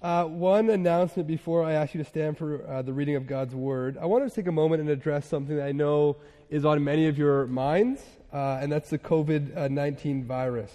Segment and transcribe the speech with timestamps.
[0.00, 3.52] Uh, one announcement before I ask you to stand for uh, the reading of God's
[3.52, 3.98] Word.
[4.00, 6.18] I want to take a moment and address something that I know
[6.50, 8.00] is on many of your minds,
[8.32, 10.72] uh, and that's the COVID 19 virus.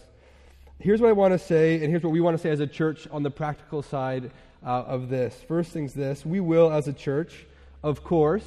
[0.78, 2.68] Here's what I want to say, and here's what we want to say as a
[2.68, 4.30] church on the practical side
[4.62, 5.42] uh, of this.
[5.48, 7.46] First thing's this we will, as a church,
[7.82, 8.46] of course,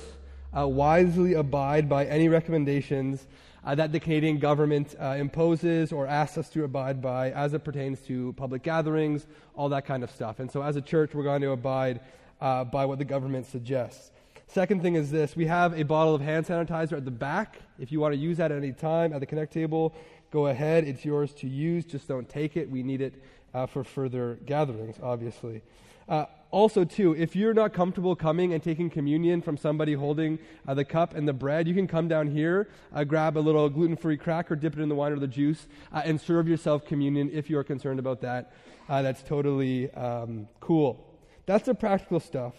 [0.54, 3.27] uh, wisely abide by any recommendations
[3.64, 7.64] uh, that the Canadian government uh, imposes or asks us to abide by as it
[7.64, 10.38] pertains to public gatherings, all that kind of stuff.
[10.38, 12.00] And so, as a church, we're going to abide
[12.41, 14.11] uh, by what the government suggests.
[14.48, 17.61] Second thing is this we have a bottle of hand sanitizer at the back.
[17.78, 19.95] If you want to use that at any time at the Connect table,
[20.30, 20.84] go ahead.
[20.84, 21.84] It's yours to use.
[21.84, 22.70] Just don't take it.
[22.70, 23.14] We need it
[23.52, 25.62] uh, for further gatherings, obviously.
[26.09, 30.74] Uh, also, too, if you're not comfortable coming and taking communion from somebody holding uh,
[30.74, 33.96] the cup and the bread, you can come down here, uh, grab a little gluten
[33.96, 37.30] free cracker, dip it in the wine or the juice, uh, and serve yourself communion
[37.32, 38.52] if you're concerned about that.
[38.88, 41.19] Uh, that's totally um, cool.
[41.46, 42.55] That's the practical stuff.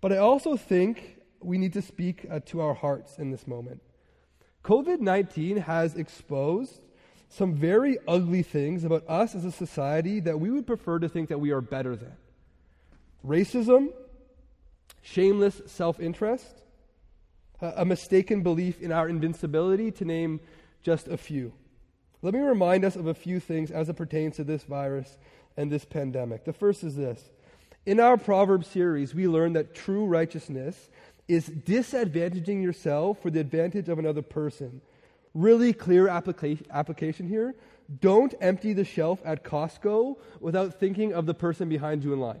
[0.00, 3.80] But I also think we need to speak uh, to our hearts in this moment.
[4.64, 6.80] COVID 19 has exposed
[7.28, 11.28] some very ugly things about us as a society that we would prefer to think
[11.28, 12.12] that we are better than
[13.26, 13.88] racism,
[15.02, 16.62] shameless self interest,
[17.60, 20.40] a mistaken belief in our invincibility, to name
[20.82, 21.52] just a few.
[22.22, 25.18] Let me remind us of a few things as it pertains to this virus
[25.56, 26.44] and this pandemic.
[26.44, 27.30] The first is this
[27.86, 30.90] In our Proverbs series, we learn that true righteousness
[31.28, 34.80] is disadvantaging yourself for the advantage of another person.
[35.32, 37.54] Really clear application, application here.
[38.00, 42.40] Don't empty the shelf at Costco without thinking of the person behind you in line.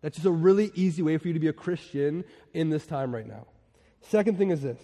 [0.00, 3.14] That's just a really easy way for you to be a Christian in this time
[3.14, 3.46] right now.
[4.00, 4.80] Second thing is this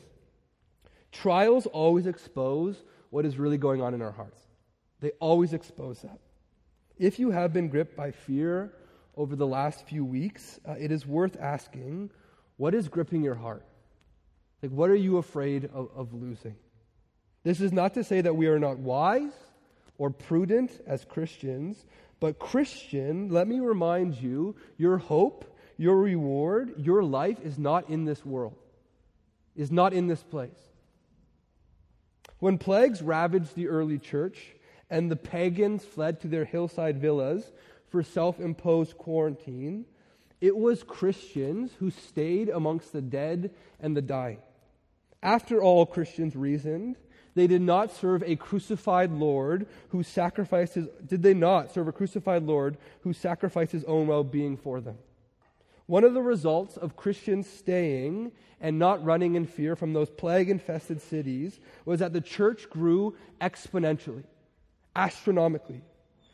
[1.12, 4.40] trials always expose what is really going on in our hearts,
[5.00, 6.18] they always expose that.
[6.98, 8.72] If you have been gripped by fear
[9.16, 12.10] over the last few weeks, uh, it is worth asking
[12.56, 13.64] what is gripping your heart?
[14.62, 16.56] Like, what are you afraid of, of losing?
[17.42, 19.32] This is not to say that we are not wise
[19.98, 21.84] or prudent as Christians,
[22.24, 25.44] but, Christian, let me remind you your hope,
[25.76, 28.56] your reward, your life is not in this world,
[29.54, 30.58] is not in this place.
[32.38, 34.38] When plagues ravaged the early church
[34.88, 37.44] and the pagans fled to their hillside villas
[37.90, 39.84] for self imposed quarantine,
[40.41, 44.41] it was Christians who stayed amongst the dead and the dying.
[45.22, 46.96] After all, Christians reasoned
[47.34, 51.93] they did not serve a crucified Lord who sacrificed his, did they not serve a
[51.93, 54.99] crucified Lord who sacrificed his own well being for them?
[55.87, 60.49] One of the results of Christians staying and not running in fear from those plague
[60.49, 64.25] infested cities was that the church grew exponentially,
[64.97, 65.83] astronomically.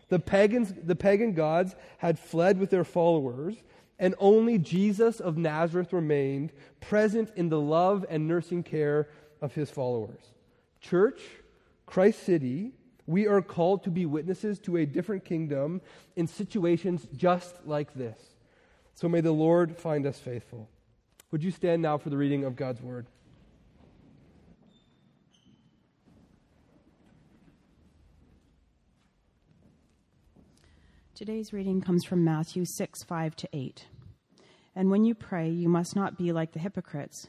[0.08, 3.56] The, pagans, the pagan gods had fled with their followers,
[3.98, 9.08] and only Jesus of Nazareth remained present in the love and nursing care
[9.40, 10.20] of his followers.
[10.80, 11.20] Church,
[11.86, 12.72] Christ City,
[13.06, 15.80] we are called to be witnesses to a different kingdom
[16.16, 18.18] in situations just like this.
[18.94, 20.68] So may the Lord find us faithful.
[21.30, 23.06] Would you stand now for the reading of God's word?
[31.14, 33.86] Today's reading comes from Matthew 6 5 to 8.
[34.74, 37.28] And when you pray, you must not be like the hypocrites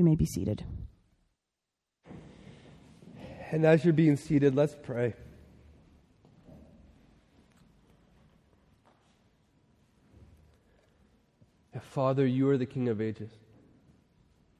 [0.00, 0.64] You may be seated.
[3.50, 5.12] And as you're being seated, let's pray.
[11.82, 13.28] Father, you are the King of ages.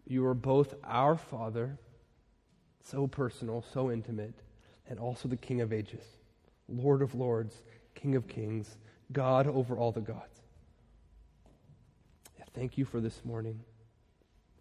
[0.06, 1.78] You are both our Father,
[2.84, 4.42] so personal, so intimate,
[4.90, 6.04] and also the King of ages,
[6.68, 7.62] Lord of lords,
[7.94, 8.76] King of kings,
[9.10, 10.42] God over all the gods.
[12.52, 13.60] Thank you for this morning.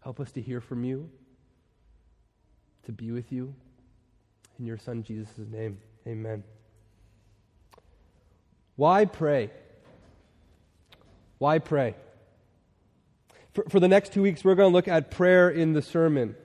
[0.02, 1.10] Help us to hear from you,
[2.86, 3.54] to be with you.
[4.58, 6.44] In your Son, Jesus' name, amen.
[8.76, 9.52] Why pray?
[11.38, 11.96] Why pray?
[13.54, 16.36] For, for the next two weeks, we're going to look at prayer in the sermon.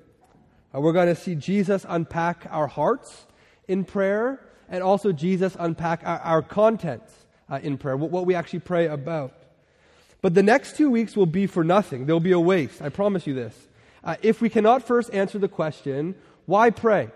[0.75, 3.27] Uh, we're going to see Jesus unpack our hearts
[3.69, 7.03] in prayer and also Jesus unpack our, our content
[7.49, 9.33] uh, in prayer, what, what we actually pray about.
[10.25, 12.07] But the next two weeks will be for nothing.
[12.07, 12.81] They'll be a waste.
[12.81, 13.55] I promise you this.
[14.03, 16.15] Uh, if we cannot first answer the question,
[16.47, 17.11] why pray?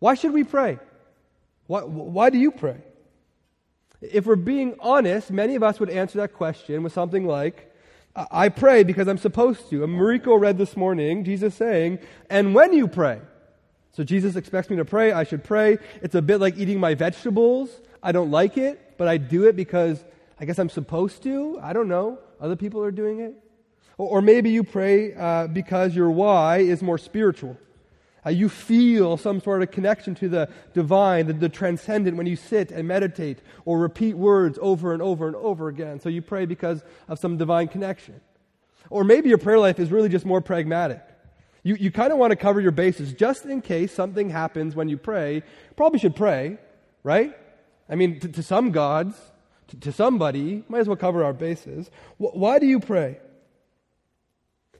[0.00, 0.78] Why should we pray?
[1.66, 2.76] Why, why do you pray?
[4.02, 7.74] If we're being honest, many of us would answer that question with something like,
[8.14, 9.82] I pray because I'm supposed to.
[9.82, 13.18] And Mariko read this morning, Jesus saying, and when you pray.
[13.92, 15.78] So Jesus expects me to pray, I should pray.
[16.02, 17.70] It's a bit like eating my vegetables.
[18.02, 20.04] I don't like it, but I do it because
[20.40, 21.58] I guess I'm supposed to.
[21.62, 22.18] I don't know.
[22.40, 23.34] Other people are doing it.
[23.98, 27.56] Or, or maybe you pray uh, because your why is more spiritual.
[28.26, 32.36] Uh, you feel some sort of connection to the divine, the, the transcendent when you
[32.36, 36.00] sit and meditate or repeat words over and over and over again.
[36.00, 38.20] So you pray because of some divine connection.
[38.90, 41.02] Or maybe your prayer life is really just more pragmatic.
[41.62, 44.88] You, you kind of want to cover your bases just in case something happens when
[44.88, 45.42] you pray.
[45.76, 46.58] Probably should pray,
[47.02, 47.36] right?
[47.88, 49.16] I mean, to, to some gods,
[49.68, 51.90] to, to, somebody, might as well cover our bases.
[52.18, 53.18] Why do you pray?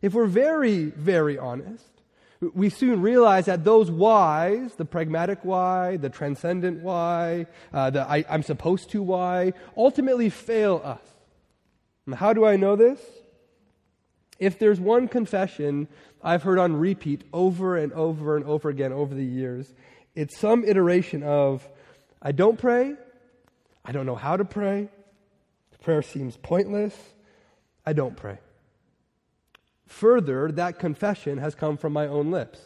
[0.03, 1.85] If we're very, very honest,
[2.53, 8.25] we soon realize that those whys, the pragmatic why, the transcendent why, uh, the I,
[8.29, 11.01] I'm supposed to why, ultimately fail us.
[12.07, 13.01] And how do I know this?
[14.39, 15.89] If there's one confession
[16.23, 19.73] I've heard on repeat over and over and over again over the years,
[20.15, 21.67] it's some iteration of,
[22.21, 22.95] I don't pray,
[23.85, 24.89] I don't know how to pray,
[25.83, 26.97] prayer seems pointless,
[27.85, 28.39] I don't pray.
[29.87, 32.59] Further, that confession has come from my own lips.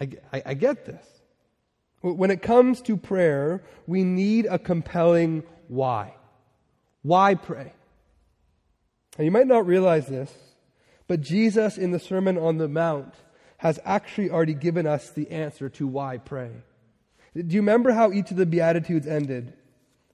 [0.00, 1.04] I, I, I get this.
[2.00, 6.14] When it comes to prayer, we need a compelling why.
[7.02, 7.74] Why pray?
[9.18, 10.32] And you might not realize this,
[11.06, 13.14] but Jesus in the Sermon on the Mount
[13.58, 16.50] has actually already given us the answer to why pray.
[17.34, 19.52] Do you remember how each of the Beatitudes ended?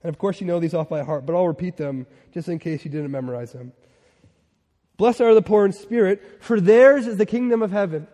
[0.03, 2.59] And of course, you know these off by heart, but I'll repeat them just in
[2.59, 3.73] case you didn't memorize them.
[4.97, 8.07] Blessed are the poor in spirit, for theirs is the kingdom of heaven.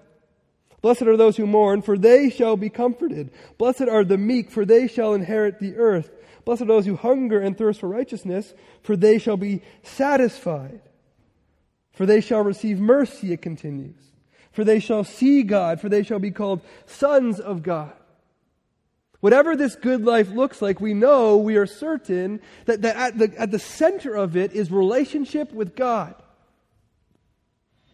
[0.81, 3.31] Blessed are those who mourn, for they shall be comforted.
[3.57, 6.11] Blessed are the meek, for they shall inherit the earth.
[6.45, 8.53] Blessed are those who hunger and thirst for righteousness,
[8.83, 10.81] for they shall be satisfied.
[11.93, 13.95] For they shall receive mercy, it continues.
[14.51, 17.93] For they shall see God, for they shall be called sons of God.
[19.25, 23.33] Whatever this good life looks like, we know, we are certain that, that at, the,
[23.41, 26.13] at the center of it is relationship with God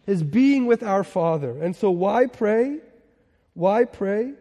[0.06, 1.58] is being with our Father.
[1.62, 2.80] And so, why pray?
[3.54, 4.34] Why pray?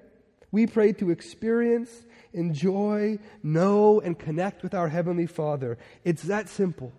[0.52, 1.90] We pray to experience,
[2.34, 5.78] enjoy, know, and connect with our Heavenly Father.
[6.04, 6.92] It's that simple.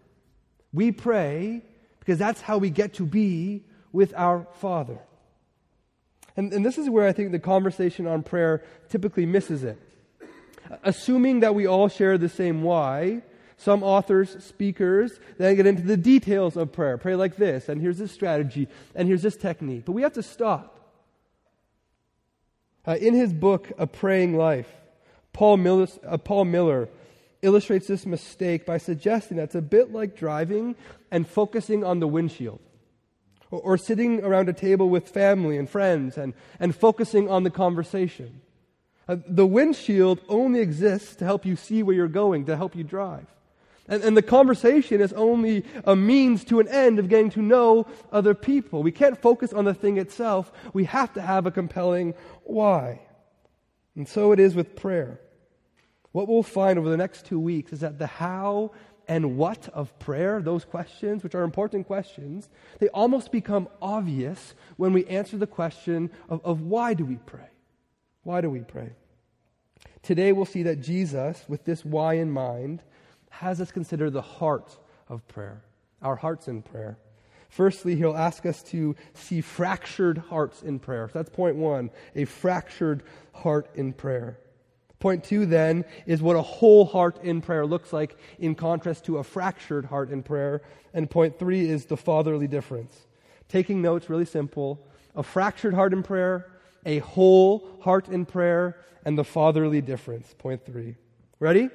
[0.73, 1.61] We pray
[1.99, 5.01] because that's how we get to be with our Father.
[6.37, 9.79] And, and this is where I think the conversation on prayer typically misses it.
[10.83, 13.23] Assuming that we all share the same why,
[13.57, 16.99] some authors, speakers, then get into the details of prayer.
[16.99, 19.85] Pray like this, and here's this strategy, and here's this technique.
[19.85, 20.81] But we have to stop.
[22.87, 24.69] Uh, in his book, A Praying Life,
[25.33, 26.89] Paul uh, Paul Miller
[27.43, 30.75] illustrates this mistake by suggesting that it's a bit like driving
[31.11, 32.61] and focusing on the windshield.
[33.53, 37.51] Or, or sitting around a table with family and friends and, and focusing on the
[37.51, 38.41] conversation.
[39.07, 42.83] Uh, the windshield only exists to help you see where you're going, to help you
[42.83, 43.27] drive.
[43.89, 47.87] And, and, the conversation is only a means to an end of getting to know
[48.13, 48.83] other people.
[48.83, 50.53] We can't focus on the thing itself.
[50.73, 53.01] We have to have a compelling why.
[53.97, 55.21] And so it is with prayer.
[56.13, 58.73] What we'll find over the next two weeks is that the how
[59.09, 64.93] and what of prayer, those questions, which are important questions, they almost become obvious when
[64.93, 67.51] we answer the question of, of why do we pray?
[68.23, 68.91] Why do we pray?
[70.03, 72.83] Today we'll see that Jesus, with this why in mind,
[73.31, 74.77] has us consider the heart
[75.09, 75.63] of prayer,
[76.03, 76.99] our hearts in prayer.
[77.49, 81.09] Firstly, he'll ask us to see fractured hearts in prayer.
[81.09, 84.39] So that's point one, a fractured heart in prayer.
[85.03, 89.19] Point two, then, is what a whole heart in prayer looks like in contrast to
[89.19, 90.63] a fractured heart in prayer.
[90.95, 92.97] And point three is the fatherly difference.
[93.49, 94.87] Taking notes, really simple.
[95.17, 96.53] A fractured heart in prayer,
[96.87, 100.37] a whole heart in prayer, and the fatherly difference.
[100.39, 100.95] Point three.
[101.41, 101.63] Ready?
[101.63, 101.71] You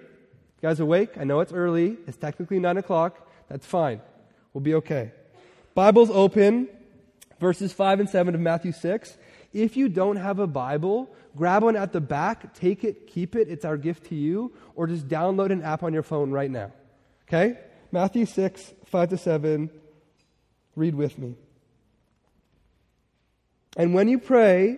[0.61, 1.17] guys awake?
[1.17, 1.97] I know it's early.
[2.07, 3.29] It's technically 9 o'clock.
[3.49, 3.99] That's fine.
[4.53, 5.11] We'll be okay.
[5.75, 6.69] Bible's open,
[7.41, 9.17] verses 5 and 7 of Matthew 6.
[9.57, 13.49] If you don't have a Bible, grab one at the back, take it, keep it.
[13.49, 16.71] It's our gift to you, or just download an app on your phone right now.
[17.27, 17.57] Okay?
[17.91, 19.71] Matthew 6, 5 to 7.
[20.75, 21.33] Read with me.
[23.75, 24.77] And when you pray,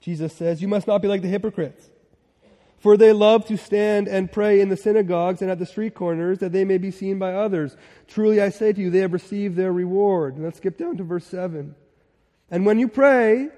[0.00, 1.90] Jesus says, you must not be like the hypocrites
[2.78, 6.38] For they love to stand and pray in the synagogues and at the street corners
[6.38, 7.76] that they may be seen by others.
[8.06, 10.36] Truly I say to you, they have received their reward.
[10.36, 11.74] And let's skip down to verse 7.
[12.50, 13.48] And when you pray,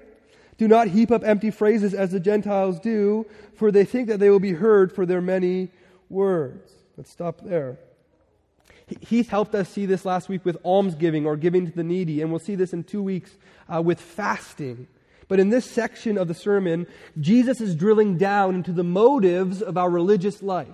[0.61, 3.25] do not heap up empty phrases as the Gentiles do,
[3.55, 5.69] for they think that they will be heard for their many
[6.07, 6.71] words.
[6.95, 7.79] Let's stop there.
[8.99, 12.29] Heath helped us see this last week with almsgiving or giving to the needy, and
[12.29, 13.31] we'll see this in two weeks
[13.73, 14.87] uh, with fasting.
[15.27, 16.85] But in this section of the sermon,
[17.19, 20.67] Jesus is drilling down into the motives of our religious life.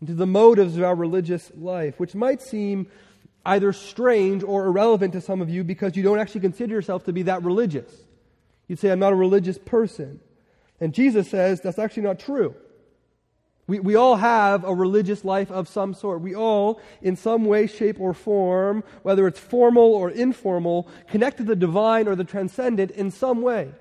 [0.00, 2.86] Into the motives of our religious life, which might seem
[3.44, 7.12] either strange or irrelevant to some of you because you don't actually consider yourself to
[7.12, 8.03] be that religious.
[8.68, 10.20] You'd say, I'm not a religious person.
[10.80, 12.54] And Jesus says that's actually not true.
[13.66, 16.20] We, we all have a religious life of some sort.
[16.20, 21.44] We all, in some way, shape, or form, whether it's formal or informal, connect to
[21.44, 23.72] the divine or the transcendent in some way.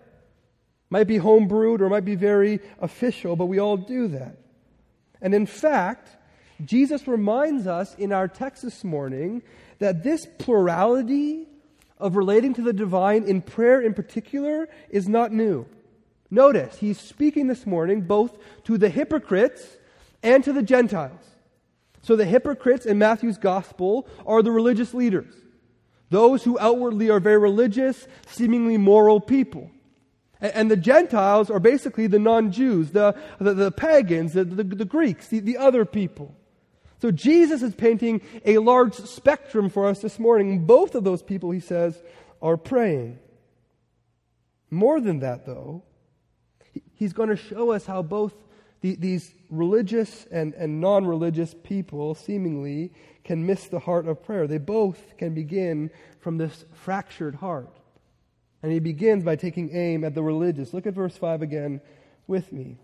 [0.89, 4.37] Might be homebrewed or might be very official, but we all do that.
[5.21, 6.09] And in fact,
[6.63, 9.41] Jesus reminds us in our text this morning
[9.79, 11.47] that this plurality
[12.03, 15.65] of relating to the divine in prayer in particular is not new.
[16.29, 19.77] Notice, he's speaking this morning both to the hypocrites
[20.21, 21.23] and to the Gentiles.
[22.01, 25.33] So the hypocrites in Matthew's gospel are the religious leaders,
[26.09, 29.71] those who outwardly are very religious, seemingly moral people.
[30.41, 34.83] And the Gentiles are basically the non Jews, the, the, the, pagans, the, the, the
[34.83, 36.35] Greeks, the, the other people.
[37.03, 40.65] So Jesus is painting a large spectrum for us this morning.
[40.65, 42.01] Both of those people, he says,
[42.41, 43.19] are praying.
[44.71, 45.83] More than that, though,
[46.95, 48.33] he's going to show us how both
[48.79, 52.93] the, these religious and, and non religious people seemingly
[53.25, 54.47] can miss the heart of prayer.
[54.47, 55.91] They both can begin
[56.21, 57.75] from this fractured heart.
[58.61, 60.73] And he begins by taking aim at the religious.
[60.73, 61.81] Look at verse 5 again
[62.27, 62.77] with me.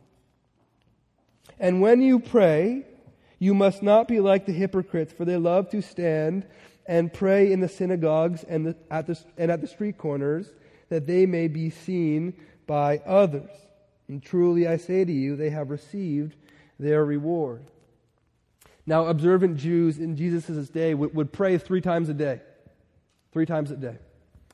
[1.57, 2.83] And when you pray,
[3.39, 6.45] you must not be like the hypocrites, for they love to stand
[6.85, 10.51] and pray in the synagogues and, the, at, the, and at the street corners,
[10.89, 12.33] that they may be seen
[12.67, 13.49] by others.
[14.07, 16.35] And truly I say to you, they have received
[16.79, 17.63] their reward.
[18.85, 22.41] Now, observant Jews in Jesus' day would, would pray three times a day.
[23.31, 23.97] Three times a day.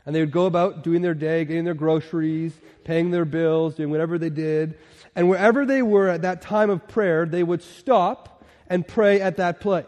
[0.05, 3.89] And they would go about doing their day, getting their groceries, paying their bills, doing
[3.89, 4.77] whatever they did.
[5.15, 8.34] And wherever they were at that time of prayer, they would stop
[8.69, 9.85] and pray at that place.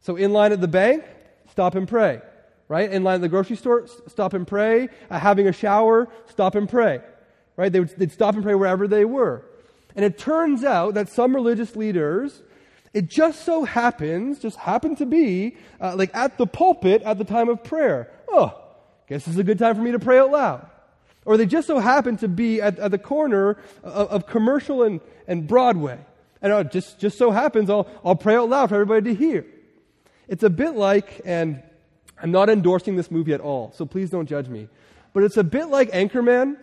[0.00, 1.04] So, in line at the bank,
[1.50, 2.20] stop and pray.
[2.68, 2.90] Right?
[2.90, 4.88] In line at the grocery store, stop and pray.
[5.10, 7.00] Uh, having a shower, stop and pray
[7.60, 7.70] right?
[7.70, 9.44] They would, they'd stop and pray wherever they were.
[9.94, 12.42] And it turns out that some religious leaders,
[12.94, 17.24] it just so happens, just happened to be, uh, like at the pulpit at the
[17.24, 18.10] time of prayer.
[18.30, 18.58] Oh,
[19.08, 20.70] guess this is a good time for me to pray out loud.
[21.26, 25.02] Or they just so happen to be at, at the corner of, of, commercial and,
[25.28, 25.98] and Broadway.
[26.42, 29.14] And it uh, just, just so happens I'll, I'll pray out loud for everybody to
[29.14, 29.46] hear.
[30.28, 31.62] It's a bit like, and
[32.22, 34.68] I'm not endorsing this movie at all, so please don't judge me,
[35.12, 36.56] but it's a bit like Anchorman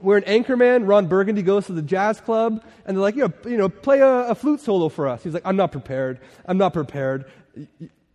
[0.00, 3.32] where an anchorman, Ron Burgundy, goes to the jazz club, and they're like, you know,
[3.46, 5.22] you know play a, a flute solo for us.
[5.22, 6.20] He's like, I'm not prepared.
[6.44, 7.24] I'm not prepared.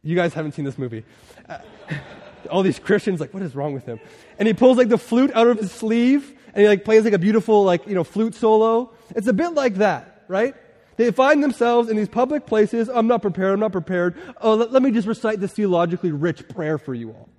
[0.04, 1.04] you guys haven't seen this movie.
[1.50, 1.60] Uh,
[2.52, 4.00] all these Christians, like, what is wrong with him?
[4.38, 7.14] And he pulls like the flute out of his sleeve, and he like plays like
[7.14, 8.92] a beautiful, like, you know, flute solo.
[9.16, 10.56] It's a bit like that, right?
[10.98, 12.90] They find themselves in these public places.
[12.90, 13.54] I'm not prepared.
[13.54, 14.16] I'm not prepared.
[14.42, 17.30] Oh, let, let me just recite this theologically rich prayer for you all.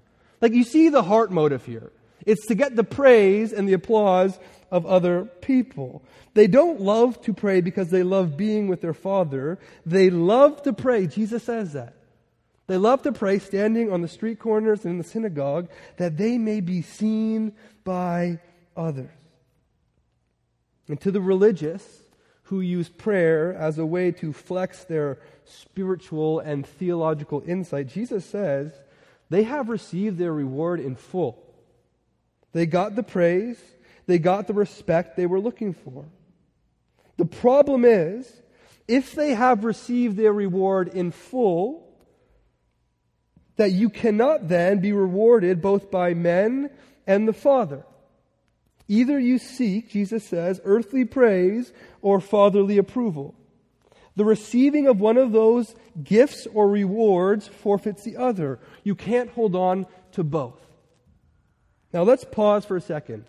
[0.40, 1.92] Like, you see the heart motive here.
[2.26, 4.38] It's to get the praise and the applause
[4.70, 6.02] of other people.
[6.34, 9.58] They don't love to pray because they love being with their Father.
[9.84, 11.06] They love to pray.
[11.06, 11.94] Jesus says that.
[12.68, 15.68] They love to pray standing on the street corners and in the synagogue
[15.98, 17.52] that they may be seen
[17.84, 18.40] by
[18.76, 19.10] others.
[20.88, 22.01] And to the religious
[22.44, 28.72] who use prayer as a way to flex their spiritual and theological insight, Jesus says
[29.30, 31.42] they have received their reward in full.
[32.52, 33.58] They got the praise,
[34.06, 36.04] they got the respect they were looking for.
[37.16, 38.30] The problem is,
[38.88, 41.88] if they have received their reward in full,
[43.56, 46.70] that you cannot then be rewarded both by men
[47.06, 47.84] and the Father.
[48.88, 53.34] Either you seek, Jesus says, earthly praise or fatherly approval.
[54.16, 58.58] The receiving of one of those gifts or rewards forfeits the other.
[58.84, 60.60] You can't hold on to both.
[61.92, 63.24] Now let's pause for a second.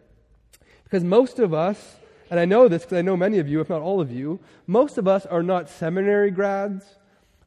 [0.84, 1.96] Because most of us,
[2.30, 4.40] and I know this because I know many of you, if not all of you,
[4.68, 6.86] most of us are not seminary grads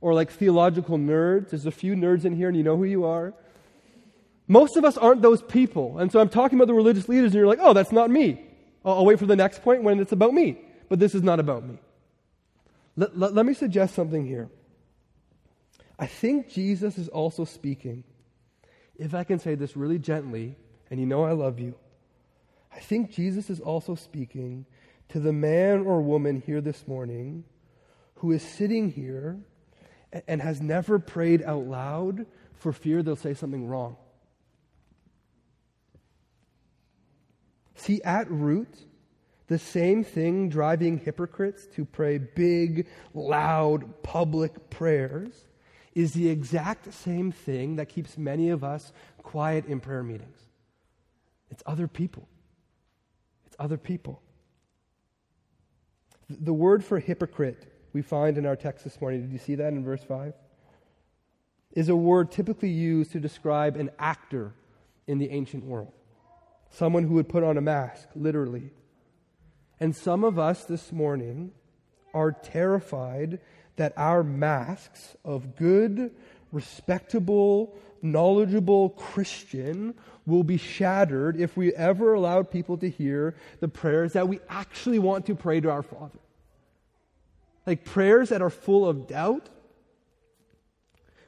[0.00, 1.50] or like theological nerds.
[1.50, 3.34] There's a few nerds in here and you know who you are.
[4.48, 5.98] Most of us aren't those people.
[5.98, 8.44] And so I'm talking about the religious leaders and you're like, oh, that's not me.
[8.84, 10.58] I'll, I'll wait for the next point when it's about me.
[10.88, 11.78] but this is not about me.
[12.96, 14.48] Let, let, let me suggest something here.
[15.98, 18.04] I think Jesus is also speaking,
[18.96, 20.56] if I can say this really gently,
[20.90, 21.74] and you know I love you,
[22.74, 24.66] I think Jesus is also speaking
[25.08, 27.44] to the man or woman here this morning
[28.16, 29.38] who is sitting here
[30.26, 33.96] and has never prayed out loud for fear they'll say something wrong.
[37.86, 38.84] See, at root,
[39.46, 45.46] the same thing driving hypocrites to pray big, loud, public prayers
[45.94, 50.36] is the exact same thing that keeps many of us quiet in prayer meetings.
[51.48, 52.28] It's other people.
[53.46, 54.20] It's other people.
[56.28, 59.72] The word for hypocrite we find in our text this morning, did you see that
[59.72, 60.34] in verse 5?
[61.76, 64.54] Is a word typically used to describe an actor
[65.06, 65.92] in the ancient world.
[66.76, 68.70] Someone who would put on a mask, literally.
[69.80, 71.52] And some of us this morning
[72.12, 73.40] are terrified
[73.76, 76.14] that our masks of good,
[76.52, 79.94] respectable, knowledgeable Christian
[80.26, 84.98] will be shattered if we ever allowed people to hear the prayers that we actually
[84.98, 86.18] want to pray to our Father.
[87.66, 89.48] Like prayers that are full of doubt,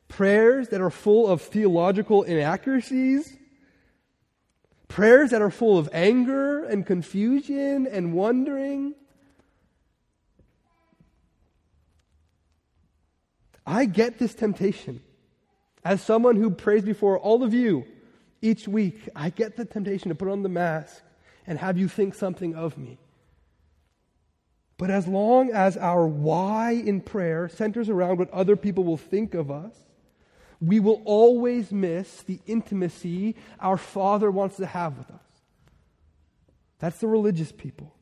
[0.08, 3.34] prayers that are full of theological inaccuracies,
[4.88, 8.94] prayers that are full of anger and confusion and wondering.
[13.66, 15.02] I get this temptation.
[15.84, 17.84] As someone who prays before all of you
[18.40, 21.02] each week, I get the temptation to put on the mask
[21.46, 22.98] and have you think something of me.
[24.78, 29.34] But as long as our why in prayer centers around what other people will think
[29.34, 29.74] of us,
[30.60, 35.20] we will always miss the intimacy our Father wants to have with us.
[36.78, 37.94] That's the religious people.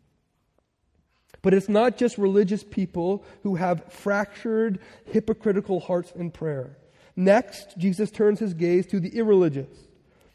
[1.43, 6.77] But it's not just religious people who have fractured, hypocritical hearts in prayer.
[7.15, 9.69] Next, Jesus turns his gaze to the irreligious,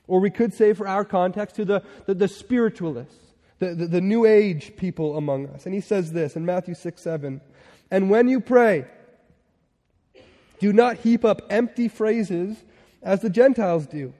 [0.07, 4.01] or we could say for our context, to the, the, the spiritualists the, the, the
[4.01, 5.65] New Age people among us.
[5.65, 7.39] And he says this in Matthew 6 7.
[7.91, 8.85] And when you pray,
[10.61, 12.55] do not heap up empty phrases
[13.01, 14.13] as the Gentiles do,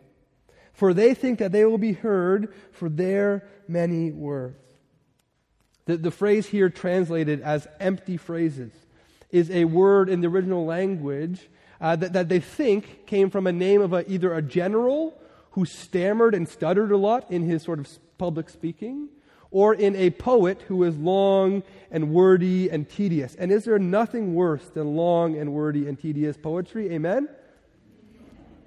[0.74, 4.58] for they think that they will be heard for their many words.
[5.86, 8.72] The, the phrase here translated as empty phrases
[9.30, 11.48] is a word in the original language
[11.80, 15.16] uh, that, that they think came from a name of a, either a general
[15.52, 19.10] who stammered and stuttered a lot in his sort of public speaking,
[19.52, 21.62] or in a poet who is long
[21.92, 23.36] and wordy and tedious.
[23.36, 26.92] And is there nothing worse than long and wordy and tedious poetry?
[26.94, 27.28] Amen?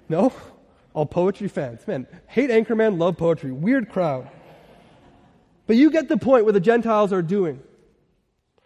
[0.07, 0.31] No?
[0.93, 1.85] All poetry fans.
[1.87, 3.51] Man, hate Anchorman, love poetry.
[3.51, 4.29] Weird crowd.
[5.67, 7.59] But you get the point what the Gentiles are doing.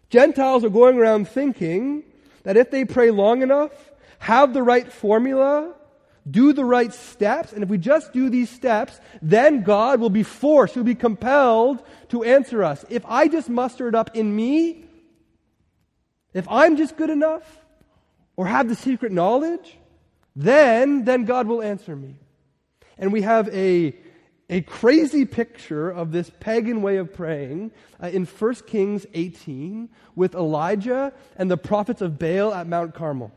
[0.09, 2.03] Gentiles are going around thinking
[2.43, 3.71] that if they pray long enough,
[4.19, 5.73] have the right formula,
[6.29, 10.23] do the right steps, and if we just do these steps, then God will be
[10.23, 12.85] forced, He'll be compelled to answer us.
[12.89, 14.85] If I just muster it up in me,
[16.33, 17.43] if I'm just good enough,
[18.35, 19.77] or have the secret knowledge,
[20.35, 22.15] then, then God will answer me.
[22.97, 23.95] And we have a,
[24.49, 30.35] a crazy picture of this pagan way of praying uh, in 1 Kings 18 with
[30.35, 33.31] Elijah and the prophets of Baal at Mount Carmel.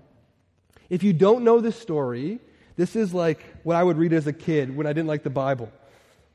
[0.91, 2.39] If you don't know this story,
[2.77, 5.31] this is like what I would read as a kid when I didn't like the
[5.31, 5.71] Bible.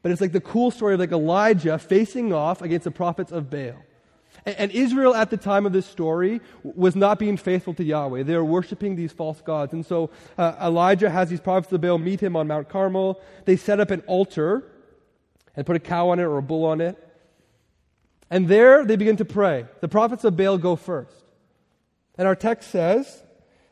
[0.01, 3.49] But it's like the cool story of like Elijah facing off against the prophets of
[3.49, 3.75] Baal.
[4.45, 8.23] And, Israel at the time of this story was not being faithful to Yahweh.
[8.23, 9.73] They were worshiping these false gods.
[9.73, 13.19] And so uh, Elijah has these prophets of Baal meet him on Mount Carmel.
[13.45, 14.63] They set up an altar
[15.55, 16.95] and put a cow on it or a bull on it.
[18.29, 19.65] And there they begin to pray.
[19.81, 21.23] The prophets of Baal go first.
[22.17, 23.23] And our text says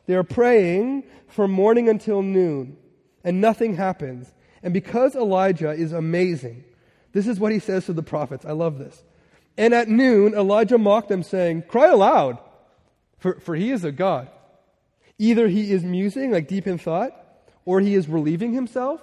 [0.06, 2.76] they are praying from morning until noon,
[3.24, 4.32] and nothing happens.
[4.62, 6.64] And because Elijah is amazing,
[7.12, 8.44] this is what he says to the prophets.
[8.44, 9.02] I love this.
[9.56, 12.38] And at noon, Elijah mocked them, saying, Cry aloud,
[13.18, 14.28] for, for he is a God.
[15.18, 17.12] Either he is musing, like deep in thought,
[17.64, 19.00] or he is relieving himself,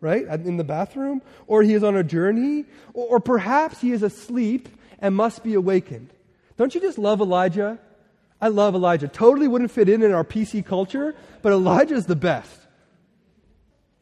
[0.00, 2.64] right, in the bathroom, or he is on a journey,
[2.94, 4.68] or, or perhaps he is asleep
[5.00, 6.10] and must be awakened.
[6.56, 7.78] Don't you just love Elijah?
[8.40, 9.08] I love Elijah.
[9.08, 12.60] Totally wouldn't fit in in our PC culture, but Elijah is the best.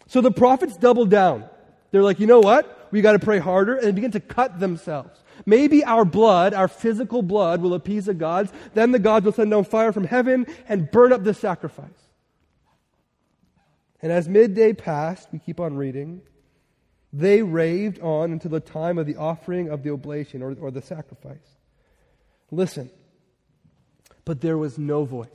[0.06, 1.44] So the prophets double down.
[1.90, 2.88] They're like, you know what?
[2.90, 5.20] We got to pray harder, and begin to cut themselves.
[5.46, 8.52] Maybe our blood, our physical blood, will appease the gods.
[8.74, 11.88] Then the gods will send down fire from heaven and burn up the sacrifice.
[14.00, 16.22] And as midday passed, we keep on reading,
[17.12, 20.82] they raved on until the time of the offering of the oblation or, or the
[20.82, 21.56] sacrifice.
[22.50, 22.90] Listen.
[24.24, 25.28] But there was no voice.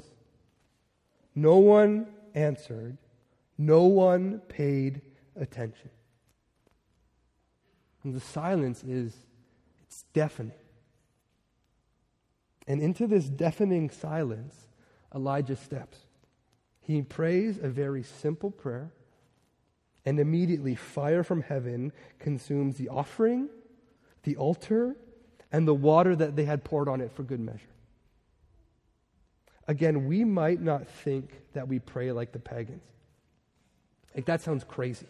[1.35, 2.97] No one answered.
[3.57, 5.01] No one paid
[5.35, 5.89] attention.
[8.03, 9.13] And the silence is
[9.81, 10.53] it's deafening.
[12.67, 14.67] And into this deafening silence,
[15.13, 15.97] Elijah steps.
[16.81, 18.91] He prays a very simple prayer,
[20.05, 23.49] and immediately fire from heaven consumes the offering,
[24.23, 24.95] the altar,
[25.51, 27.67] and the water that they had poured on it for good measure.
[29.69, 32.81] Again, we might not think that we pray like the pagans.
[34.15, 35.05] Like, that sounds crazy.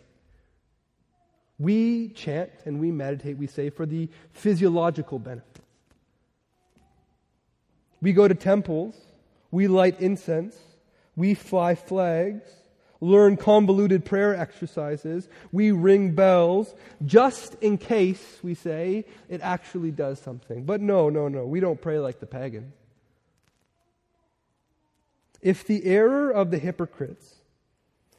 [1.58, 5.62] We chant and we meditate, we say, for the physiological benefits.
[8.02, 8.96] We go to temples,
[9.50, 10.58] we light incense,
[11.16, 12.52] we fly flags,
[13.00, 20.20] learn convoluted prayer exercises, we ring bells, just in case, we say, it actually does
[20.20, 20.66] something.
[20.66, 22.74] But no, no, no, we don't pray like the pagans.
[25.42, 27.36] If the error of the hypocrites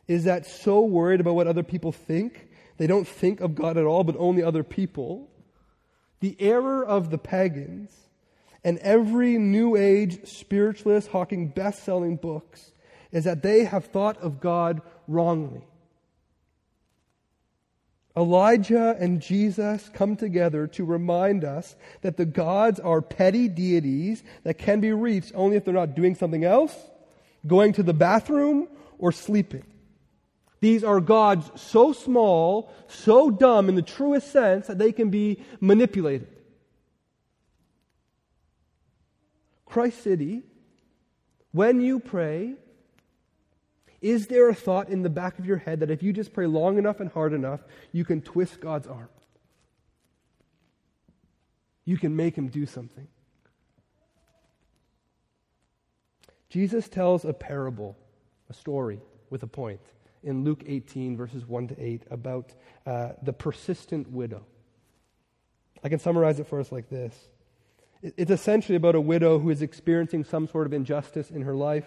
[0.06, 2.48] is that so worried about what other people think
[2.80, 5.28] they don't think of God at all, but only other people.
[6.20, 7.94] The error of the pagans
[8.64, 12.72] and every New Age spiritualist hawking best selling books
[13.12, 15.60] is that they have thought of God wrongly.
[18.16, 24.56] Elijah and Jesus come together to remind us that the gods are petty deities that
[24.56, 26.74] can be reached only if they're not doing something else,
[27.46, 29.64] going to the bathroom, or sleeping.
[30.60, 35.42] These are gods so small, so dumb in the truest sense that they can be
[35.58, 36.28] manipulated.
[39.64, 40.42] Christ City,
[41.52, 42.54] when you pray,
[44.02, 46.46] is there a thought in the back of your head that if you just pray
[46.46, 47.60] long enough and hard enough,
[47.92, 49.08] you can twist God's arm?
[51.84, 53.08] You can make him do something.
[56.50, 57.96] Jesus tells a parable,
[58.50, 59.80] a story with a point
[60.22, 62.52] in Luke 18, verses 1 to 8, about
[62.84, 64.44] uh, the persistent widow.
[65.82, 67.14] I can summarize it for us like this
[68.02, 71.86] it's essentially about a widow who is experiencing some sort of injustice in her life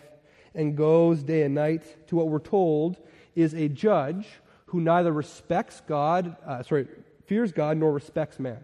[0.54, 2.98] and goes day and night to what we're told
[3.36, 4.28] is a judge
[4.68, 6.88] who neither respects God, uh, sorry,
[7.26, 8.64] fears God nor respects man.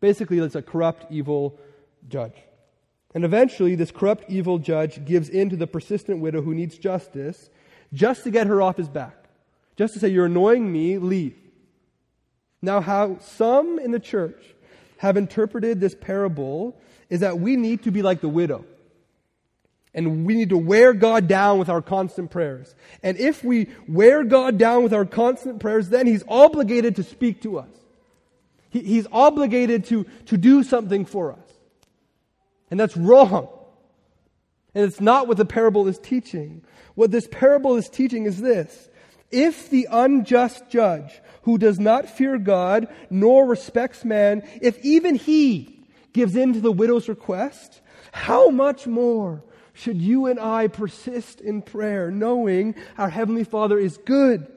[0.00, 1.60] Basically, it's a corrupt, evil
[2.08, 2.34] judge.
[3.14, 7.50] And eventually, this corrupt, evil judge gives in to the persistent widow who needs justice
[7.92, 9.16] just to get her off his back.
[9.76, 11.36] Just to say, You're annoying me, leave.
[12.62, 14.42] Now, how some in the church
[14.98, 18.64] have interpreted this parable is that we need to be like the widow.
[19.94, 22.74] And we need to wear God down with our constant prayers.
[23.02, 27.42] And if we wear God down with our constant prayers, then He's obligated to speak
[27.42, 27.68] to us.
[28.72, 31.41] He, he's obligated to, to do something for us.
[32.72, 33.50] And that's wrong.
[34.74, 36.64] And it's not what the parable is teaching.
[36.94, 38.88] What this parable is teaching is this.
[39.30, 45.84] If the unjust judge who does not fear God nor respects man, if even he
[46.14, 51.60] gives in to the widow's request, how much more should you and I persist in
[51.60, 54.50] prayer, knowing our Heavenly Father is good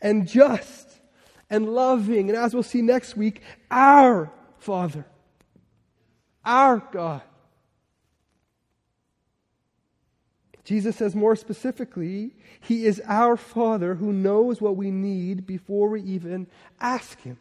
[0.00, 0.88] and just
[1.50, 5.04] and loving, and as we'll see next week, our Father,
[6.48, 7.22] our God.
[10.64, 16.02] Jesus says more specifically, He is our Father who knows what we need before we
[16.02, 16.46] even
[16.80, 17.38] ask Him.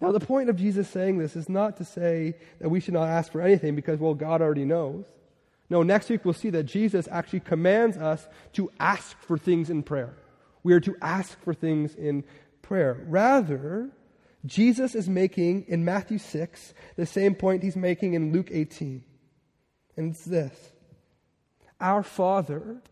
[0.00, 3.08] Now, the point of Jesus saying this is not to say that we should not
[3.08, 5.04] ask for anything because, well, God already knows.
[5.70, 9.82] No, next week we'll see that Jesus actually commands us to ask for things in
[9.82, 10.14] prayer.
[10.62, 12.24] We are to ask for things in
[12.62, 13.04] prayer.
[13.08, 13.90] Rather,
[14.46, 19.02] Jesus is making in Matthew 6 the same point he's making in Luke 18.
[19.96, 20.72] And it's this
[21.80, 22.82] our Father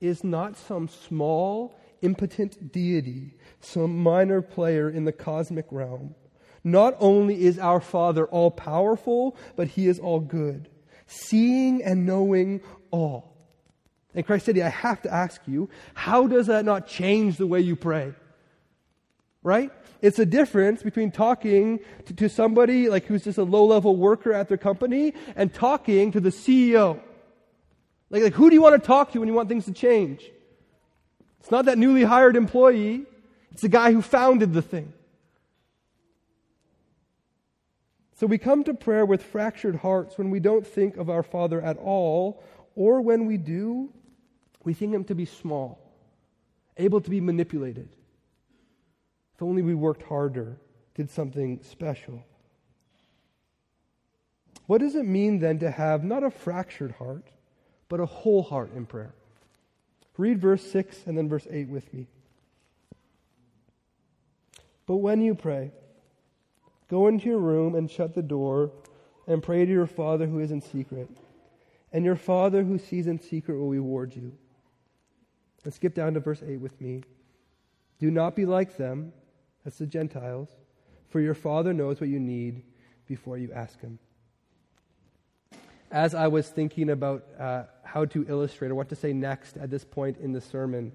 [0.00, 6.14] is not some small, impotent deity, some minor player in the cosmic realm.
[6.64, 10.68] Not only is our Father all powerful, but He is all good,
[11.06, 13.36] seeing and knowing all.
[14.14, 17.60] And Christ City, I have to ask you, how does that not change the way
[17.60, 18.14] you pray?
[19.42, 19.70] Right?
[20.00, 24.32] It's a difference between talking to, to somebody like who's just a low level worker
[24.32, 27.00] at their company and talking to the CEO
[28.12, 30.30] like, like, who do you want to talk to when you want things to change?
[31.40, 33.06] It's not that newly hired employee,
[33.50, 34.92] it's the guy who founded the thing.
[38.14, 41.60] So we come to prayer with fractured hearts when we don't think of our Father
[41.60, 42.44] at all,
[42.76, 43.90] or when we do,
[44.62, 45.80] we think him to be small,
[46.76, 47.88] able to be manipulated.
[49.42, 50.56] If only we worked harder,
[50.94, 52.22] did something special.
[54.66, 57.24] What does it mean then to have not a fractured heart,
[57.88, 59.16] but a whole heart in prayer?
[60.16, 62.06] Read verse 6 and then verse 8 with me.
[64.86, 65.72] But when you pray,
[66.88, 68.70] go into your room and shut the door
[69.26, 71.08] and pray to your Father who is in secret.
[71.92, 74.38] And your Father who sees in secret will reward you.
[75.64, 77.02] Let's skip down to verse 8 with me.
[77.98, 79.12] Do not be like them,
[79.64, 80.48] that's the Gentiles,
[81.08, 82.62] for your Father knows what you need
[83.06, 83.98] before you ask Him.
[85.90, 89.70] As I was thinking about uh, how to illustrate or what to say next at
[89.70, 90.92] this point in the sermon,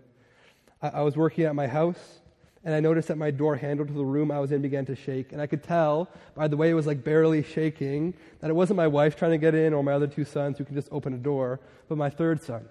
[0.81, 2.19] I, I was working at my house
[2.63, 4.95] and I noticed that my door handle to the room I was in began to
[4.95, 5.31] shake.
[5.31, 8.77] And I could tell by the way it was like barely shaking that it wasn't
[8.77, 11.13] my wife trying to get in or my other two sons who can just open
[11.13, 12.67] a door, but my third son,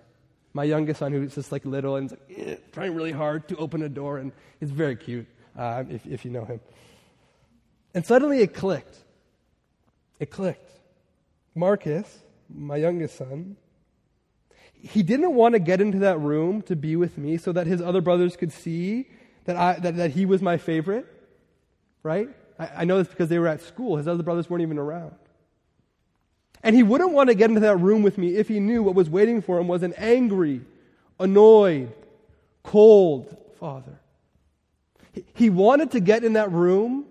[0.53, 3.83] my youngest son who's just like little and like, eh, trying really hard to open
[3.85, 4.19] a door.
[4.19, 6.61] And he's very cute uh, if, if you know him.
[7.95, 8.97] And suddenly it clicked.
[10.19, 10.71] It clicked.
[11.55, 12.23] Marcus,
[12.55, 13.57] my youngest son,
[14.75, 17.81] he didn't want to get into that room to be with me so that his
[17.81, 19.09] other brothers could see
[19.45, 21.07] that, I, that, that he was my favorite,
[22.03, 22.29] right?
[22.59, 23.97] I, I know this because they were at school.
[23.97, 25.14] His other brothers weren't even around.
[26.62, 28.95] And he wouldn't want to get into that room with me if he knew what
[28.95, 30.62] was waiting for him was an angry,
[31.19, 31.92] annoyed,
[32.62, 34.01] cold father.
[35.35, 37.07] He wanted to get in that room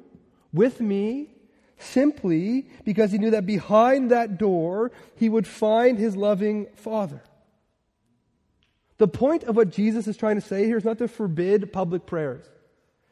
[0.54, 1.30] with me
[1.78, 7.22] simply because he knew that behind that door he would find his loving father.
[8.98, 12.06] The point of what Jesus is trying to say here is not to forbid public
[12.06, 12.46] prayers.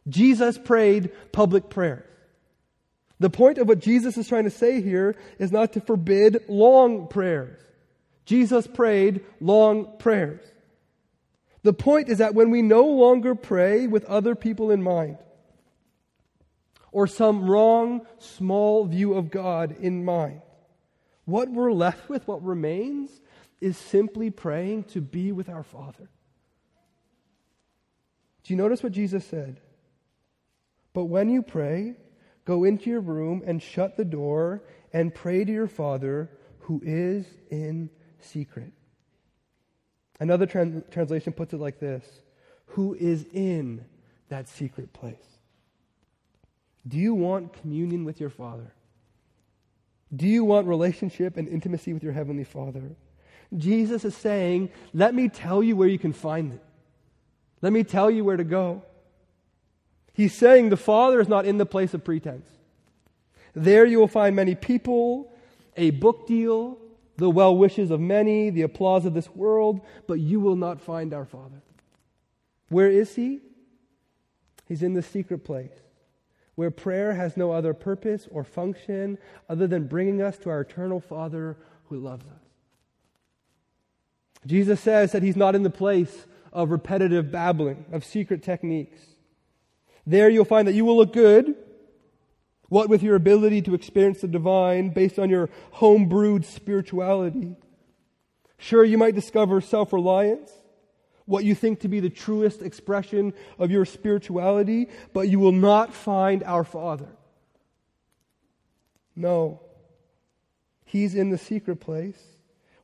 [0.08, 2.08] Jesus prayed public prayers.
[3.20, 7.08] The point of what Jesus is trying to say here is not to forbid long
[7.08, 7.60] prayers.
[8.26, 10.42] Jesus prayed long prayers.
[11.63, 15.17] The point is that when we no longer pray with other people in mind,
[16.91, 20.41] or some wrong, small view of God in mind,
[21.26, 23.21] what we're left with, what remains,
[23.62, 26.10] is simply praying to be with our Father.
[28.43, 29.62] Do you notice what Jesus said?
[30.93, 31.95] But when you pray,
[32.43, 37.26] go into your room and shut the door and pray to your Father who is
[37.49, 38.73] in secret.
[40.24, 42.06] Another trans- translation puts it like this
[42.68, 43.84] Who is in
[44.30, 45.28] that secret place?
[46.88, 48.74] Do you want communion with your Father?
[50.16, 52.96] Do you want relationship and intimacy with your Heavenly Father?
[53.58, 56.64] Jesus is saying, Let me tell you where you can find it.
[57.62, 58.82] Let me tell you where to go.
[60.14, 62.48] He's saying the Father is not in the place of pretense.
[63.54, 65.34] There you will find many people,
[65.76, 66.78] a book deal,
[67.17, 71.13] the well wishes of many, the applause of this world, but you will not find
[71.13, 71.62] our Father.
[72.69, 73.39] Where is He?
[74.67, 75.73] He's in the secret place,
[76.56, 80.99] where prayer has no other purpose or function other than bringing us to our eternal
[80.99, 81.58] Father
[81.89, 82.43] who loves us.
[84.45, 88.99] Jesus says that he's not in the place of repetitive babbling, of secret techniques.
[90.06, 91.56] There you'll find that you will look good,
[92.74, 97.56] what with your ability to experience the divine based on your home-brewed spirituality.
[98.58, 100.52] Sure, you might discover self-reliance,
[101.26, 105.94] what you think to be the truest expression of your spirituality, but you will not
[105.94, 107.10] find our Father.
[109.16, 109.62] No.
[110.84, 112.22] He's in the secret place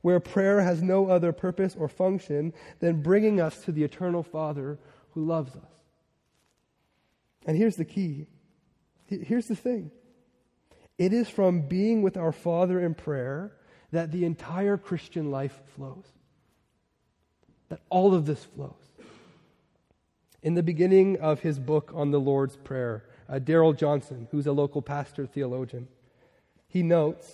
[0.02, 4.78] where prayer has no other purpose or function than bringing us to the eternal Father
[5.16, 5.72] who loves us.
[7.48, 8.28] And here's the key
[9.10, 9.92] here's the thing.
[10.98, 13.54] It is from being with our Father in prayer
[13.92, 16.06] that the entire Christian life flows,
[17.70, 18.74] that all of this flows.
[20.42, 24.52] In the beginning of his book on the Lord's Prayer, uh, Darrell Johnson, who's a
[24.52, 25.88] local pastor theologian,
[26.68, 27.34] he notes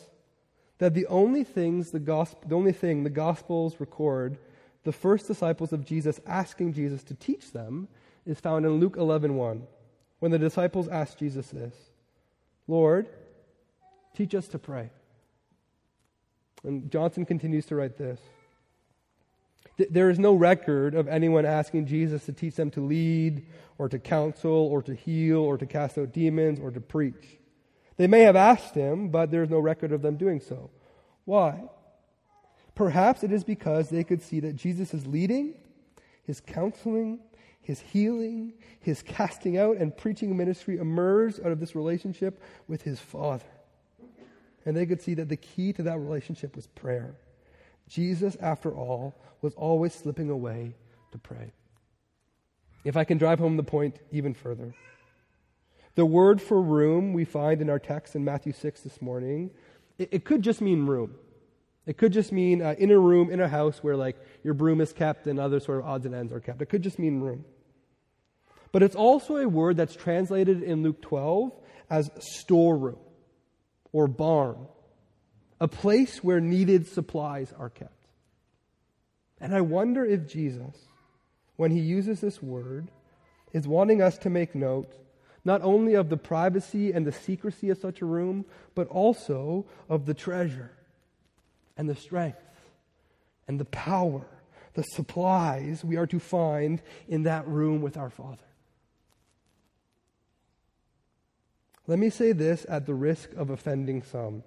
[0.77, 4.37] that the only things the gospel, the only thing the gospels record
[4.83, 7.87] the first disciples of Jesus asking Jesus to teach them
[8.25, 9.63] is found in Luke 11:1
[10.25, 11.75] when the disciples asked Jesus this
[12.67, 13.05] Lord
[14.17, 14.89] teach us to pray
[16.63, 18.19] and Johnson continues to write this
[19.91, 23.45] there is no record of anyone asking Jesus to teach them to lead
[23.77, 27.37] or to counsel or to heal or to cast out demons or to preach
[27.97, 30.71] they may have asked him, but there's no record of them doing so.
[31.25, 31.65] Why?
[32.73, 35.53] Perhaps it is because they could see that Jesus is leading,
[36.25, 37.19] his counseling,
[37.65, 42.99] his healing, his casting out and preaching ministry emerged out of this relationship with his
[42.99, 43.43] Father.
[44.65, 47.15] And they could see that the key to that relationship was prayer.
[47.89, 50.75] Jesus, after all, was always slipping away
[51.11, 51.53] to pray.
[52.83, 54.75] If I can drive home the point even further.
[55.95, 59.49] The word for room we find in our text in Matthew 6 this morning
[59.97, 61.15] It, it could just mean room.
[61.87, 64.81] It could just mean uh, in a room, in a house where like your broom
[64.81, 66.61] is kept and other sort of odds and ends are kept.
[66.61, 67.45] It could just mean room.
[68.75, 71.53] But it's also a word that's translated in Luke 12
[71.89, 72.97] as storeroom
[73.93, 74.67] or barn,
[75.61, 78.05] a place where needed supplies are kept.
[79.39, 80.75] And I wonder if Jesus,
[81.55, 82.91] when he uses this word,
[83.53, 84.93] is wanting us to make note
[85.45, 88.43] not only of the privacy and the secrecy of such a room,
[88.75, 90.71] but also of the treasure
[91.77, 92.43] and the strength
[93.47, 94.25] and the power,
[94.73, 98.43] the supplies we are to find in that room with our Father.
[101.87, 104.43] Let me say this at the risk of offending some.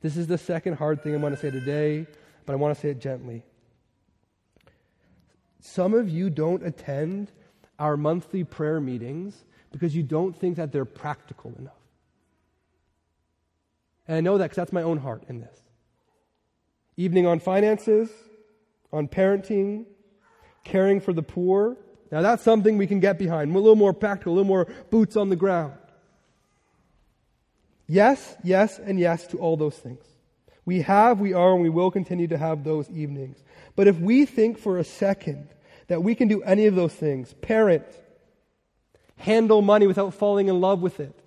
[0.00, 2.06] This is the second hard thing I want to say today,
[2.44, 3.44] but I want to say it gently.
[5.60, 7.30] Some of you don't attend
[7.78, 11.72] our monthly prayer meetings because you don't think that they're practical enough.
[14.06, 15.56] And I know that because that's my own heart in this.
[16.96, 18.10] Evening on finances,
[18.92, 19.86] on parenting,
[20.64, 21.78] caring for the poor.
[22.10, 23.54] Now that's something we can get behind.
[23.54, 25.72] A little more practical, a little more boots on the ground.
[27.86, 30.04] Yes, yes, and yes to all those things.
[30.64, 33.42] We have, we are, and we will continue to have those evenings.
[33.74, 35.48] But if we think for a second
[35.88, 37.84] that we can do any of those things, parent,
[39.16, 41.18] handle money without falling in love with it,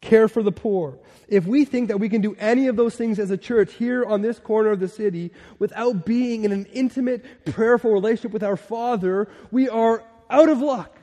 [0.00, 3.18] care for the poor, if we think that we can do any of those things
[3.18, 7.24] as a church here on this corner of the city without being in an intimate,
[7.46, 10.98] prayerful relationship with our Father, we are out of luck.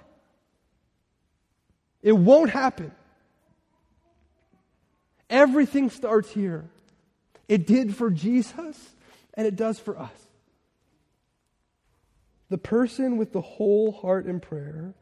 [2.01, 2.91] It won't happen.
[5.29, 6.65] Everything starts here.
[7.47, 8.95] It did for Jesus,
[9.33, 10.25] and it does for us.
[12.49, 14.93] The person with the whole heart in prayer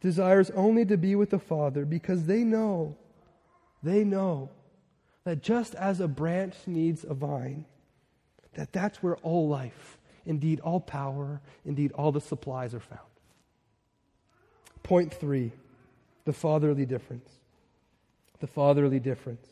[0.00, 2.96] desires only to be with the Father because they know,
[3.82, 4.50] they know
[5.24, 7.66] that just as a branch needs a vine,
[8.54, 13.00] that that's where all life, indeed all power, indeed all the supplies are found.
[14.82, 15.52] Point three
[16.24, 17.30] the fatherly difference.
[18.40, 19.46] The fatherly difference.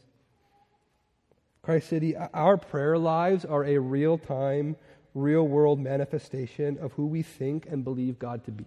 [1.67, 4.77] Christ City, our prayer lives are a real time,
[5.15, 8.67] real world manifestation of who we think and believe God to be.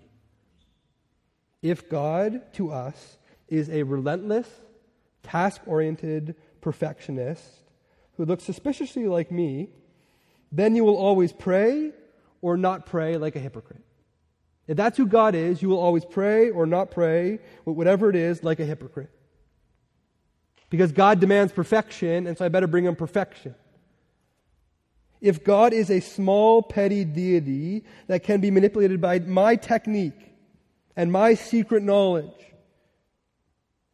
[1.62, 4.50] If God to us is a relentless,
[5.24, 7.42] task oriented perfectionist
[8.18, 9.70] who looks suspiciously like me,
[10.52, 11.94] then you will always pray
[12.42, 13.86] or not pray like a hypocrite.
[14.68, 18.44] If that's who God is, you will always pray or not pray, whatever it is,
[18.44, 19.10] like a hypocrite.
[20.70, 23.56] Because God demands perfection, and so I better bring him perfection.
[25.22, 30.34] If God is a small, petty deity that can be manipulated by my technique
[30.96, 32.32] and my secret knowledge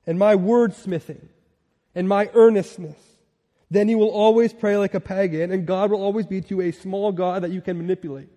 [0.06, 1.28] and my wordsmithing
[1.96, 3.00] and my earnestness,
[3.72, 6.62] then you will always pray like a pagan, and God will always be to you
[6.62, 8.30] a small God that you can manipulate.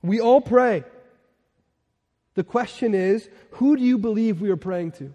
[0.00, 0.84] We all pray.
[2.34, 5.12] The question is, who do you believe we are praying to?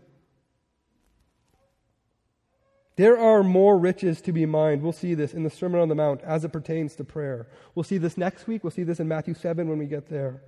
[2.95, 4.83] There are more riches to be mined.
[4.83, 7.47] We'll see this in the Sermon on the Mount as it pertains to prayer.
[7.73, 8.63] We'll see this next week.
[8.63, 10.41] We'll see this in Matthew 7 when we get there.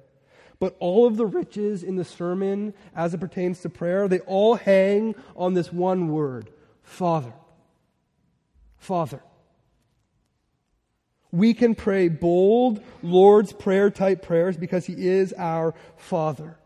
[0.59, 4.55] But all of the riches in the sermon as it pertains to prayer, they all
[4.55, 6.49] hang on this one word
[6.83, 7.33] Father.
[8.77, 9.21] Father.
[11.31, 16.57] We can pray bold Lord's Prayer type prayers because He is our Father.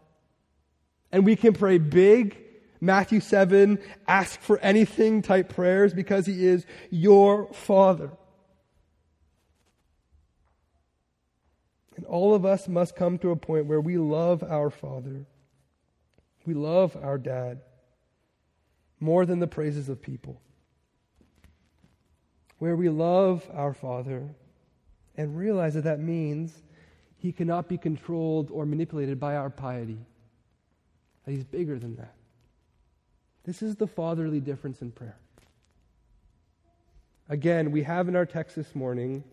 [1.11, 2.37] And we can pray big
[2.81, 8.11] Matthew 7, ask for anything type prayers because he is your Father.
[11.97, 15.25] And all of us must come to a point where we love our Father.
[16.45, 17.59] We love our dad
[19.01, 20.41] more than the praises of people.
[22.57, 24.35] Where we love our Father
[25.17, 26.53] and realize that that means
[27.17, 29.99] he cannot be controlled or manipulated by our piety.
[31.25, 32.15] That he's bigger than that.
[33.49, 35.17] This is the fatherly difference in prayer.
[37.29, 39.23] Again, we have in our text this morning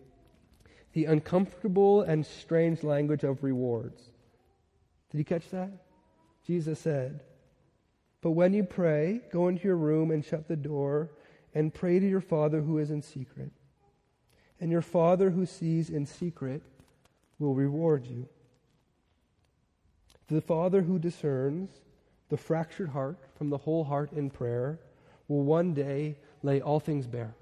[0.93, 4.01] the uncomfortable and strange language of rewards.
[5.11, 5.69] Did you catch that?
[6.47, 7.19] Jesus said,
[8.21, 11.11] But when you pray, go into your room and shut the door
[11.53, 13.51] and pray to your Father who is in secret.
[14.59, 16.63] And your Father who sees in secret
[17.37, 18.27] will reward you.
[20.27, 21.69] The Father who discerns
[22.29, 24.79] the fractured heart from the whole heart in prayer
[25.27, 27.33] will one day lay all things bare.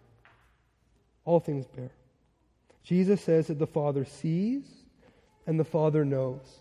[1.24, 1.92] All things bare.
[2.84, 4.64] Jesus says that the Father sees
[5.48, 6.60] and the Father knows.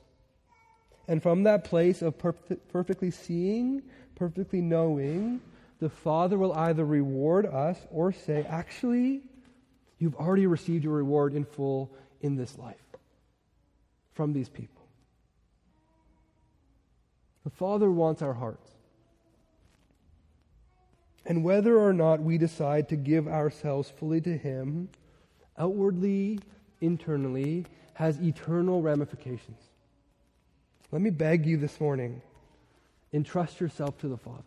[1.07, 3.83] And from that place of perfectly seeing,
[4.15, 5.43] perfectly knowing,
[5.81, 9.21] the Father will either reward us or say, actually,
[9.99, 11.91] you've already received your reward in full
[12.23, 12.77] in this life
[14.15, 14.74] from these people.
[17.45, 18.71] The Father wants our hearts.
[21.27, 24.89] And whether or not we decide to give ourselves fully to Him,
[25.59, 26.41] outwardly,
[26.81, 29.61] internally, has eternal ramifications.
[30.91, 32.23] Let me beg you this morning
[33.15, 34.43] entrust yourself to the Father.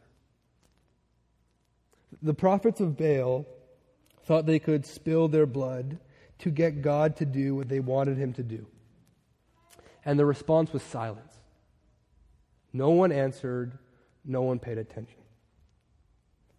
[2.21, 3.45] The prophets of Baal
[4.23, 5.99] thought they could spill their blood
[6.39, 8.65] to get God to do what they wanted him to do.
[10.05, 11.26] And the response was silence.
[12.77, 13.79] No one answered,
[14.23, 15.17] no one paid attention.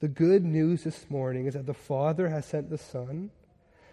[0.01, 3.31] The good news this morning is that the Father has sent the Son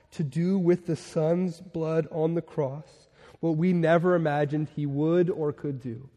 [0.09, 3.09] to do with the Son's blood on the cross
[3.41, 6.09] what we never imagined he would or could do.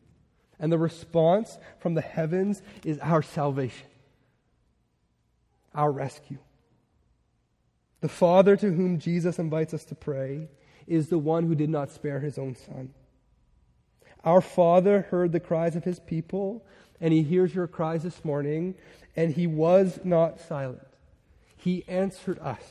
[0.58, 3.88] And the response from the heavens is our salvation,
[5.74, 6.38] our rescue.
[8.00, 10.48] The Father to whom Jesus invites us to pray
[10.86, 12.94] is the one who did not spare his own Son.
[14.24, 16.64] Our Father heard the cries of his people,
[17.00, 18.74] and he hears your cries this morning,
[19.16, 20.86] and he was not silent.
[21.56, 22.62] He answered us,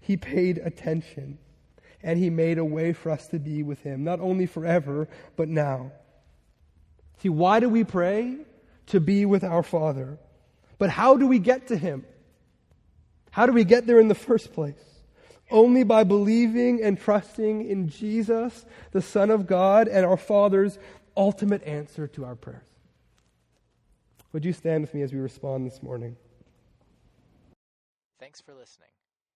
[0.00, 1.38] he paid attention,
[2.02, 5.48] and he made a way for us to be with him, not only forever, but
[5.48, 5.92] now.
[7.20, 8.36] See, why do we pray?
[8.88, 10.18] To be with our Father.
[10.78, 12.04] But how do we get to him?
[13.30, 14.74] How do we get there in the first place?
[15.50, 20.78] Only by believing and trusting in Jesus, the Son of God, and our Father's
[21.16, 22.66] ultimate answer to our prayers.
[24.32, 26.16] Would you stand with me as we respond this morning?
[28.18, 28.90] Thanks for listening.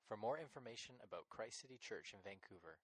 [0.08, 2.76] For more information about Christ City Church in Vancouver,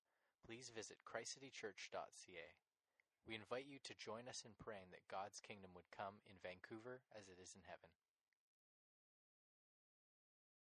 [0.46, 2.46] please visit christcitychurch.ca.
[3.26, 7.02] We invite you to join us in praying that God's kingdom would come in Vancouver
[7.18, 7.90] as it is in heaven.